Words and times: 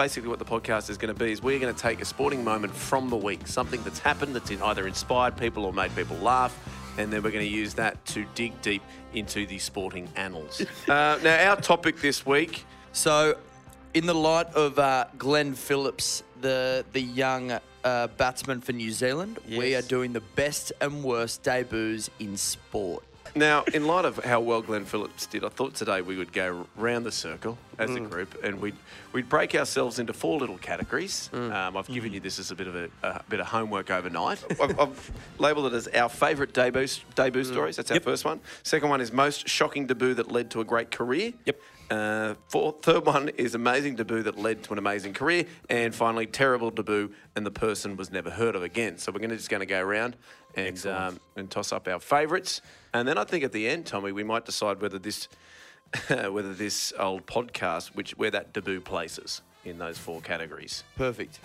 basically 0.00 0.30
what 0.30 0.38
the 0.38 0.44
podcast 0.46 0.88
is 0.88 0.96
going 0.96 1.12
to 1.12 1.18
be 1.24 1.30
is 1.30 1.42
we're 1.42 1.58
going 1.58 1.74
to 1.74 1.78
take 1.78 2.00
a 2.00 2.06
sporting 2.06 2.42
moment 2.42 2.74
from 2.74 3.10
the 3.10 3.16
week, 3.16 3.46
something 3.46 3.82
that's 3.82 3.98
happened 3.98 4.34
that's 4.34 4.50
either 4.50 4.86
inspired 4.86 5.36
people 5.36 5.66
or 5.66 5.74
made 5.74 5.94
people 5.94 6.16
laugh, 6.16 6.58
and 6.96 7.12
then 7.12 7.22
we're 7.22 7.30
going 7.30 7.44
to 7.44 7.50
use 7.50 7.74
that 7.74 8.02
to 8.06 8.24
dig 8.34 8.58
deep 8.62 8.82
into 9.12 9.44
the 9.44 9.58
sporting 9.58 10.08
annals. 10.16 10.62
uh, 10.88 11.18
now, 11.22 11.50
our 11.50 11.56
topic 11.60 12.00
this 12.00 12.24
week. 12.24 12.64
So, 12.92 13.36
in 13.92 14.06
the 14.06 14.14
light 14.14 14.46
of 14.54 14.78
uh, 14.78 15.04
Glenn 15.18 15.52
Phillips, 15.52 16.22
the 16.40 16.82
the 16.92 17.02
young 17.02 17.58
uh, 17.84 18.06
batsman 18.16 18.62
for 18.62 18.72
New 18.72 18.92
Zealand, 18.92 19.38
we 19.50 19.74
are 19.74 19.82
doing 19.82 20.14
the 20.14 20.22
best 20.34 20.72
and 20.80 21.04
worst 21.04 21.42
debuts 21.42 22.08
in 22.18 22.38
sport. 22.38 23.04
Now, 23.34 23.64
in 23.72 23.86
light 23.86 24.04
of 24.04 24.24
how 24.24 24.40
well 24.40 24.60
Glenn 24.60 24.84
Phillips 24.84 25.26
did, 25.26 25.44
I 25.44 25.48
thought 25.48 25.74
today 25.74 26.02
we 26.02 26.16
would 26.16 26.32
go 26.32 26.66
round 26.76 27.06
the 27.06 27.12
circle 27.12 27.58
as 27.78 27.90
a 27.90 28.00
mm. 28.00 28.10
group 28.10 28.42
and 28.42 28.60
we'd 28.60 28.74
we'd 29.12 29.28
break 29.28 29.54
ourselves 29.54 29.98
into 29.98 30.12
four 30.12 30.38
little 30.38 30.58
categories. 30.58 31.30
Mm. 31.32 31.54
Um, 31.54 31.76
I've 31.76 31.86
given 31.86 32.12
you 32.12 32.20
this 32.20 32.38
as 32.38 32.50
a 32.50 32.54
bit 32.54 32.66
of 32.66 32.76
a, 32.76 32.88
a 33.02 33.22
bit 33.28 33.40
of 33.40 33.46
homework 33.46 33.90
overnight. 33.90 34.42
I've, 34.60 34.78
I've 34.78 35.10
labelled 35.38 35.72
it 35.72 35.76
as 35.76 35.88
our 35.88 36.08
favourite 36.08 36.52
debut 36.52 36.88
debut 37.14 37.42
mm. 37.42 37.46
stories. 37.46 37.76
That's 37.76 37.90
our 37.90 37.96
Yep. 37.96 38.04
first 38.04 38.24
one. 38.24 38.40
Second 38.62 38.88
one 38.88 39.00
is 39.00 39.12
most 39.12 39.48
shocking 39.48 39.86
debut 39.86 40.14
that 40.14 40.30
led 40.30 40.50
to 40.50 40.60
a 40.60 40.64
great 40.64 40.90
career. 40.90 41.32
Yep. 41.44 41.60
Uh, 41.90 42.34
fourth, 42.46 42.82
third 42.82 43.04
one 43.04 43.30
is 43.30 43.56
amazing 43.56 43.96
debut 43.96 44.22
that 44.22 44.38
led 44.38 44.62
to 44.62 44.72
an 44.72 44.78
amazing 44.78 45.12
career, 45.12 45.44
and 45.68 45.92
finally 45.92 46.24
terrible 46.24 46.70
debut 46.70 47.12
and 47.34 47.44
the 47.44 47.50
person 47.50 47.96
was 47.96 48.12
never 48.12 48.30
heard 48.30 48.54
of 48.54 48.62
again. 48.62 48.96
So 48.96 49.10
we're 49.10 49.18
going 49.18 49.30
to 49.30 49.36
just 49.36 49.50
going 49.50 49.60
to 49.60 49.66
go 49.66 49.80
around 49.80 50.16
and 50.54 50.86
um, 50.86 51.20
and 51.36 51.50
toss 51.50 51.72
up 51.72 51.88
our 51.88 51.98
favourites, 51.98 52.60
and 52.94 53.08
then 53.08 53.18
I 53.18 53.24
think 53.24 53.42
at 53.42 53.52
the 53.52 53.68
end, 53.68 53.86
Tommy, 53.86 54.12
we 54.12 54.22
might 54.22 54.44
decide 54.44 54.80
whether 54.80 54.98
this 54.98 55.28
whether 56.08 56.54
this 56.54 56.92
old 56.98 57.26
podcast, 57.26 57.88
which 57.96 58.16
where 58.16 58.30
that 58.30 58.52
debut 58.52 58.80
places 58.80 59.42
in 59.64 59.78
those 59.78 59.98
four 59.98 60.20
categories. 60.20 60.84
Perfect. 60.96 61.40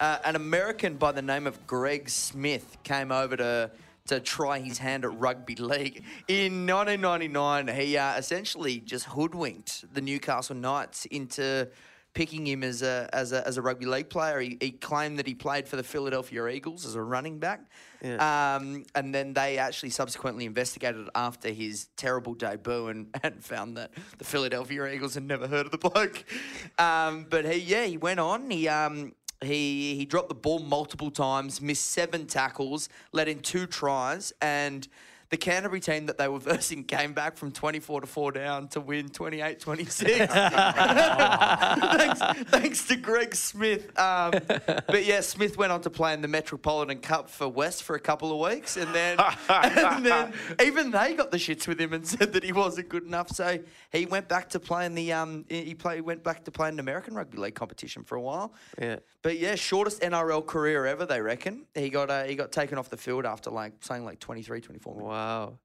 Uh, 0.00 0.18
an 0.24 0.34
American 0.34 0.96
by 0.96 1.12
the 1.12 1.22
name 1.22 1.46
of 1.46 1.66
Greg 1.66 2.08
Smith 2.08 2.76
came 2.82 3.12
over 3.12 3.36
to 3.36 3.70
to 4.06 4.20
try 4.20 4.58
his 4.58 4.78
hand 4.78 5.04
at 5.04 5.18
rugby 5.18 5.54
league. 5.56 6.04
In 6.28 6.66
1999, 6.66 7.68
he 7.68 7.96
uh, 7.96 8.16
essentially 8.16 8.80
just 8.80 9.06
hoodwinked 9.06 9.92
the 9.94 10.00
Newcastle 10.00 10.56
Knights 10.56 11.06
into 11.06 11.68
picking 12.12 12.46
him 12.46 12.62
as 12.62 12.80
a 12.80 13.08
as 13.12 13.32
a, 13.32 13.46
as 13.46 13.56
a 13.56 13.62
rugby 13.62 13.86
league 13.86 14.08
player. 14.08 14.40
He, 14.40 14.56
he 14.60 14.70
claimed 14.70 15.18
that 15.18 15.26
he 15.26 15.34
played 15.34 15.68
for 15.68 15.76
the 15.76 15.82
Philadelphia 15.82 16.46
Eagles 16.48 16.86
as 16.86 16.94
a 16.94 17.02
running 17.02 17.38
back. 17.38 17.62
Um, 18.02 18.84
and 18.94 19.14
then 19.14 19.32
they 19.32 19.56
actually 19.56 19.88
subsequently 19.88 20.44
investigated 20.44 21.08
after 21.14 21.48
his 21.48 21.88
terrible 21.96 22.34
debut 22.34 22.88
and, 22.88 23.06
and 23.22 23.42
found 23.42 23.78
that 23.78 23.92
the 24.18 24.24
Philadelphia 24.24 24.86
Eagles 24.86 25.14
had 25.14 25.24
never 25.24 25.48
heard 25.48 25.66
of 25.66 25.72
the 25.72 25.78
bloke. 25.78 26.24
Um, 26.76 27.26
but 27.30 27.44
he, 27.44 27.58
yeah, 27.58 27.84
he 27.84 27.96
went 27.96 28.18
on. 28.18 28.50
He 28.50 28.68
um, 28.68 29.12
he 29.44 29.94
he 29.96 30.04
dropped 30.04 30.28
the 30.28 30.34
ball 30.34 30.58
multiple 30.58 31.10
times, 31.10 31.60
missed 31.60 31.86
seven 31.90 32.26
tackles, 32.26 32.88
let 33.12 33.28
in 33.28 33.40
two 33.40 33.66
tries, 33.66 34.32
and 34.40 34.88
the 35.30 35.36
Canterbury 35.36 35.80
team 35.80 36.06
that 36.06 36.18
they 36.18 36.28
were 36.28 36.38
versing 36.40 36.84
came 36.84 37.12
back 37.12 37.36
from 37.36 37.52
24 37.52 38.02
to 38.02 38.06
4 38.06 38.32
down 38.32 38.68
to 38.68 38.80
win 38.80 39.08
28 39.08 39.60
26. 39.60 40.18
thanks, 40.34 42.20
thanks 42.50 42.86
to 42.88 42.96
Greg 42.96 43.34
Smith. 43.34 43.98
Um, 43.98 44.32
but 44.66 45.04
yeah, 45.04 45.20
Smith 45.20 45.56
went 45.56 45.72
on 45.72 45.80
to 45.82 45.90
play 45.90 46.12
in 46.14 46.22
the 46.22 46.28
Metropolitan 46.28 46.98
Cup 46.98 47.28
for 47.28 47.48
West 47.48 47.82
for 47.82 47.96
a 47.96 48.00
couple 48.00 48.32
of 48.32 48.52
weeks, 48.52 48.76
and 48.76 48.94
then, 48.94 49.18
and 49.48 50.04
then 50.04 50.32
even 50.62 50.90
they 50.90 51.14
got 51.14 51.30
the 51.30 51.38
shits 51.38 51.66
with 51.66 51.80
him 51.80 51.92
and 51.92 52.06
said 52.06 52.32
that 52.32 52.44
he 52.44 52.52
wasn't 52.52 52.88
good 52.88 53.04
enough. 53.04 53.30
So 53.30 53.58
he 53.92 54.06
went 54.06 54.28
back 54.28 54.50
to 54.50 54.60
playing 54.60 54.94
the 54.94 55.12
um, 55.12 55.44
he 55.48 55.74
play, 55.74 56.00
went 56.00 56.22
back 56.22 56.44
to 56.44 56.50
playing 56.50 56.74
an 56.74 56.80
American 56.80 57.14
rugby 57.14 57.38
league 57.38 57.54
competition 57.54 58.04
for 58.04 58.16
a 58.16 58.20
while. 58.20 58.54
Yeah. 58.80 58.96
But 59.22 59.38
yeah, 59.38 59.54
shortest 59.54 60.02
NRL 60.02 60.44
career 60.46 60.86
ever, 60.86 61.06
they 61.06 61.20
reckon. 61.20 61.66
He 61.74 61.88
got 61.88 62.10
uh, 62.10 62.24
he 62.24 62.34
got 62.34 62.52
taken 62.52 62.78
off 62.78 62.90
the 62.90 62.96
field 62.96 63.24
after 63.24 63.50
like 63.50 63.72
something 63.80 64.04
like 64.04 64.20
23, 64.20 64.60
24 64.60 64.94
minutes. 64.94 65.08
Wow. 65.08 65.13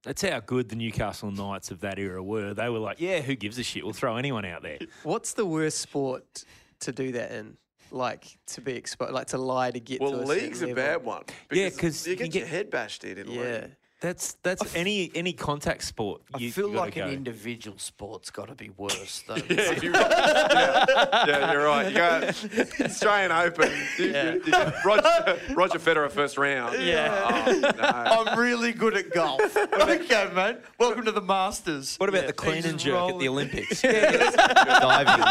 That's 0.03 0.21
how 0.21 0.39
good 0.39 0.69
the 0.69 0.75
Newcastle 0.75 1.31
Knights 1.31 1.71
of 1.71 1.79
that 1.81 1.99
era 1.99 2.21
were. 2.23 2.53
They 2.53 2.69
were 2.69 2.79
like, 2.79 2.99
yeah, 3.01 3.21
who 3.21 3.35
gives 3.35 3.57
a 3.59 3.63
shit? 3.63 3.83
We'll 3.83 3.93
throw 3.93 4.17
anyone 4.17 4.45
out 4.45 4.61
there. 4.63 4.79
What's 5.03 5.33
the 5.33 5.45
worst 5.45 5.79
sport 5.79 6.43
to 6.81 6.91
do 6.91 7.11
that 7.13 7.31
in? 7.31 7.57
Like 7.91 8.37
to 8.47 8.61
be 8.61 8.73
exposed, 8.73 9.13
like 9.13 9.27
to 9.27 9.39
lie 9.39 9.71
to 9.71 9.79
get 9.79 9.99
Well, 9.99 10.11
to 10.11 10.21
a 10.21 10.25
league's 10.25 10.61
a 10.61 10.67
level. 10.67 10.75
bad 10.75 11.03
one. 11.03 11.23
Yeah, 11.51 11.71
'cause 11.71 12.05
you 12.05 12.11
you 12.11 12.17
get, 12.17 12.31
get- 12.31 12.39
your 12.41 12.47
head 12.47 12.69
bashed 12.69 13.03
in. 13.03 13.17
in 13.17 13.27
Yeah. 13.31 13.41
league. 13.41 13.75
That's 14.01 14.37
that's 14.43 14.75
any 14.75 15.11
any 15.13 15.33
contact 15.33 15.83
sport. 15.83 16.21
I 16.33 16.37
you, 16.37 16.53
feel 16.53 16.69
you 16.69 16.75
like 16.77 16.95
go. 16.95 17.03
an 17.03 17.09
individual 17.11 17.77
sport's 17.77 18.29
got 18.29 18.47
to 18.47 18.55
be 18.55 18.69
worse 18.77 19.23
though. 19.27 19.35
Yeah, 19.49 19.71
you're 19.81 19.91
right. 19.91 20.09
yeah, 20.09 21.25
yeah, 21.27 21.51
you're 21.51 21.65
right. 21.65 21.87
You 21.89 21.95
go 21.97 22.31
Australian 22.85 23.33
Open. 23.33 23.69
You, 23.97 24.05
Yeah. 24.05 24.23
you, 24.35 24.41
you 24.45 24.51
get 24.53 24.85
Roger, 24.85 25.39
Roger 25.53 25.79
Federer 25.79 26.09
first 26.09 26.37
round. 26.37 26.81
Yeah. 26.81 27.43
Oh, 27.45 27.59
no. 27.59 27.71
I'm 27.81 28.39
really 28.39 28.71
good 28.71 28.95
at 28.95 29.09
golf. 29.11 29.41
okay, 29.57 30.29
mate. 30.33 30.57
Welcome 30.77 31.03
to 31.03 31.11
the 31.11 31.21
Masters. 31.21 31.97
What 31.97 32.07
about 32.07 32.21
Yeah. 32.21 32.27
the 32.27 32.33
clean 32.33 32.55
Just 32.61 32.67
and 32.69 32.79
jerk 32.79 32.93
at 32.95 32.99
rolling. 32.99 33.19
the 33.19 33.27
Olympics? 33.27 33.81
Diving. 33.81 35.25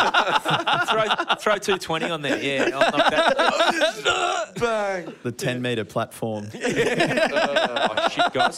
throw 0.89 1.37
throw 1.37 1.57
two 1.57 1.79
twenty 1.79 2.11
on 2.11 2.21
there. 2.21 2.39
Yeah, 2.43 2.69
I'll 2.75 2.81
knock 2.99 3.11
that. 3.11 4.53
Bang. 4.61 5.15
The 5.23 5.31
10 5.33 5.63
metre 5.63 5.85
platform. 5.85 6.49
Oh, 6.53 8.09
shit, 8.11 8.33
guys. 8.33 8.58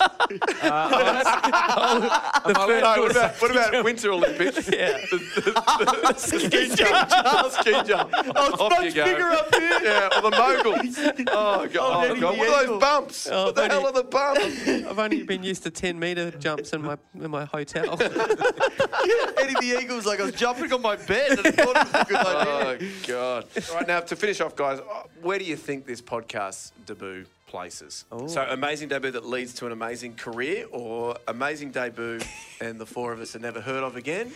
Uh, 0.62 2.40
No, 2.46 3.02
what 3.02 3.10
about, 3.10 3.40
what 3.40 3.50
about 3.50 3.84
Winter 3.84 4.12
Olympics? 4.12 4.68
Yeah. 4.80 4.98
The, 5.10 5.18
the, 5.34 6.12
the 6.12 6.14
ski 6.14 6.74
jump. 6.74 7.52
ski 7.52 7.72
jump. 7.88 8.12
Oh, 8.14 8.48
it's 8.52 8.60
Off 8.60 8.70
much 8.70 8.94
bigger 8.94 9.28
up 9.28 9.54
here. 9.54 9.70
Yeah, 9.82 10.08
or 10.16 10.30
the 10.30 10.36
moguls. 10.36 10.98
Oh, 11.28 11.66
God. 11.66 11.76
Oh, 11.76 12.10
Eddie 12.10 12.20
God. 12.20 12.38
What 12.38 12.48
are 12.48 12.66
those 12.66 12.80
bumps? 12.80 13.28
Oh, 13.30 13.46
what 13.46 13.54
the 13.54 13.60
buddy. 13.62 13.74
hell 13.74 13.86
are 13.86 13.92
the 13.92 14.04
bumps? 14.04 14.68
I've 14.68 14.98
only 14.98 15.22
been 15.22 15.42
used 15.42 15.62
to 15.64 15.70
ten 15.70 15.98
meter 15.98 16.30
jumps 16.32 16.72
in 16.72 16.82
my 16.82 16.96
in 17.14 17.30
my 17.30 17.44
hotel. 17.46 17.94
Eddie 18.00 19.54
the 19.60 19.78
Eagle's 19.80 20.06
like, 20.06 20.20
I 20.20 20.24
was 20.24 20.34
jumping 20.34 20.72
on 20.72 20.82
my 20.82 20.96
bed 20.96 21.30
and 21.38 21.46
I 21.46 21.50
thought 21.50 21.76
it 21.76 21.92
was 21.92 21.94
a 21.94 22.04
good 22.04 22.16
idea. 22.26 22.88
Oh, 23.06 23.06
God. 23.06 23.46
All 23.70 23.76
right, 23.76 23.86
now 23.88 24.00
to 24.00 24.16
finish 24.16 24.40
off, 24.40 24.54
guys, 24.54 24.78
uh, 24.80 25.02
where 25.22 25.38
do 25.38 25.44
you 25.44 25.56
think 25.56 25.86
this 25.86 26.00
podcast 26.02 26.72
debut 26.86 27.24
places? 27.50 28.04
Oh. 28.12 28.26
So, 28.28 28.46
amazing 28.48 28.88
debut 28.88 29.10
that 29.10 29.26
leads 29.26 29.52
to 29.54 29.66
an 29.66 29.72
amazing 29.72 30.14
career, 30.14 30.66
or 30.70 31.16
amazing 31.28 31.72
debut 31.72 32.20
and 32.60 32.80
the 32.80 32.86
four 32.86 33.12
of 33.12 33.20
us 33.20 33.36
are 33.36 33.40
never 33.40 33.60
heard 33.60 33.82
of 33.82 33.96
again? 33.96 34.32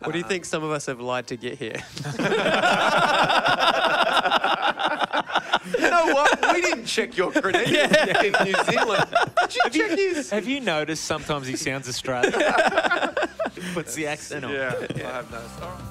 what 0.00 0.12
do 0.12 0.18
you 0.18 0.24
think 0.24 0.44
some 0.44 0.64
of 0.64 0.70
us 0.70 0.86
have 0.86 1.00
lied 1.00 1.26
to 1.28 1.36
get 1.36 1.58
here? 1.58 1.80
You 5.78 5.90
know 5.90 6.06
what? 6.06 6.54
We 6.54 6.60
didn't 6.62 6.86
check 6.86 7.16
your 7.16 7.30
credentials 7.32 8.24
in 8.24 8.32
New 8.44 8.54
Zealand. 8.64 9.04
Did 9.42 9.54
you 9.54 9.70
check 9.70 9.98
his? 9.98 10.30
Have 10.30 10.48
you 10.48 10.60
noticed 10.60 11.04
sometimes 11.04 11.46
he 11.46 11.56
sounds 11.56 11.88
Australian? 11.88 12.32
Puts 13.74 13.94
the 13.94 14.06
accent 14.06 14.44
on. 14.44 14.52
Yeah, 14.52 14.86
I 14.96 14.98
have 14.98 15.30
noticed. 15.30 15.89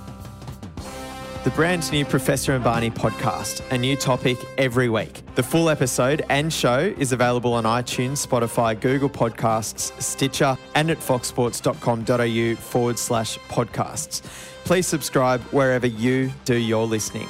The 1.45 1.51
brand 1.51 1.89
new 1.93 2.03
Professor 2.03 2.53
and 2.53 2.61
Barney 2.61 2.91
podcast, 2.91 3.61
a 3.71 3.77
new 3.77 3.95
topic 3.95 4.37
every 4.57 4.89
week. 4.89 5.21
The 5.35 5.43
full 5.43 5.69
episode 5.69 6.25
and 6.27 6.51
show 6.51 6.93
is 6.97 7.13
available 7.13 7.53
on 7.53 7.63
iTunes, 7.63 8.27
Spotify, 8.27 8.77
Google 8.77 9.09
Podcasts, 9.09 9.93
Stitcher, 10.01 10.57
and 10.75 10.91
at 10.91 10.97
foxsports.com.au 10.97 12.55
forward 12.61 12.99
slash 12.99 13.37
podcasts. 13.47 14.21
Please 14.65 14.85
subscribe 14.85 15.39
wherever 15.53 15.87
you 15.87 16.29
do 16.43 16.57
your 16.57 16.85
listening. 16.85 17.29